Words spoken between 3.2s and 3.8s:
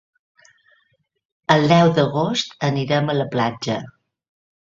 platja.